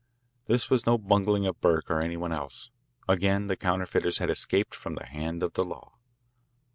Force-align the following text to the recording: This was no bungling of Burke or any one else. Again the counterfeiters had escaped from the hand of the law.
This 0.47 0.67
was 0.67 0.87
no 0.87 0.97
bungling 0.97 1.45
of 1.45 1.61
Burke 1.61 1.91
or 1.91 2.01
any 2.01 2.17
one 2.17 2.31
else. 2.31 2.71
Again 3.07 3.45
the 3.45 3.55
counterfeiters 3.55 4.17
had 4.17 4.31
escaped 4.31 4.73
from 4.73 4.95
the 4.95 5.05
hand 5.05 5.43
of 5.43 5.53
the 5.53 5.63
law. 5.63 5.93